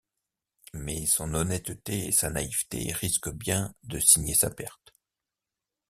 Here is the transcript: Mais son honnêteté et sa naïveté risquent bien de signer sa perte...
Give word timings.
Mais 0.73 1.05
son 1.05 1.35
honnêteté 1.35 2.07
et 2.07 2.11
sa 2.11 2.31
naïveté 2.31 2.91
risquent 2.91 3.31
bien 3.35 3.75
de 3.83 3.99
signer 3.99 4.33
sa 4.33 4.49
perte... 4.49 4.95